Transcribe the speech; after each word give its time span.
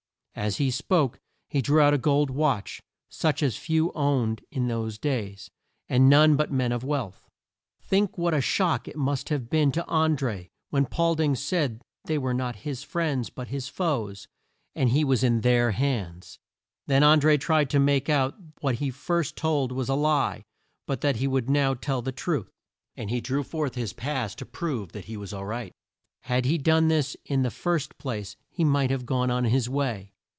As 0.33 0.57
he 0.57 0.71
spoke 0.71 1.19
he 1.49 1.61
drew 1.61 1.81
out 1.81 1.93
a 1.93 1.97
gold 1.97 2.29
watch, 2.29 2.81
such 3.09 3.43
as 3.43 3.57
few 3.57 3.91
owned 3.91 4.41
in 4.49 4.69
those 4.69 4.97
days, 4.97 5.51
and 5.89 6.07
none 6.09 6.37
but 6.37 6.49
men 6.49 6.71
of 6.71 6.85
wealth. 6.85 7.27
Think 7.81 8.17
what 8.17 8.33
a 8.33 8.39
shock 8.39 8.87
it 8.87 8.95
must 8.95 9.27
have 9.27 9.49
been 9.49 9.73
to 9.73 9.83
An 9.93 10.15
dré 10.15 10.49
when 10.69 10.85
Paul 10.85 11.15
ding 11.15 11.35
said 11.35 11.81
they 12.05 12.17
were 12.17 12.33
not 12.33 12.55
his 12.55 12.81
friends 12.81 13.29
but 13.29 13.49
his 13.49 13.67
foes, 13.67 14.29
and 14.73 14.89
he 14.91 15.03
was 15.03 15.21
in 15.21 15.41
their 15.41 15.71
hands. 15.71 16.39
Then 16.87 17.03
An 17.03 17.19
dré 17.19 17.37
tried 17.37 17.69
to 17.71 17.79
make 17.79 18.07
out 18.07 18.37
that 18.37 18.63
what 18.63 18.75
he 18.75 18.89
first 18.89 19.35
told 19.35 19.73
was 19.73 19.89
a 19.89 19.95
lie, 19.95 20.45
but 20.87 21.01
that 21.01 21.17
he 21.17 21.27
would 21.27 21.49
now 21.49 21.73
tell 21.73 22.01
the 22.01 22.13
truth; 22.13 22.49
and 22.95 23.09
he 23.09 23.19
drew 23.19 23.43
forth 23.43 23.75
his 23.75 23.91
pass 23.91 24.33
to 24.35 24.45
prove 24.45 24.93
that 24.93 25.05
he 25.05 25.17
was 25.17 25.33
all 25.33 25.45
right. 25.45 25.73
Had 26.21 26.45
he 26.45 26.57
done 26.57 26.87
this 26.87 27.17
in 27.25 27.41
the 27.43 27.51
first 27.51 27.97
place 27.97 28.37
he 28.49 28.63
might 28.63 28.91
have 28.91 29.05
gone 29.05 29.29
on 29.29 29.43
his 29.43 29.69
way. 29.69 30.13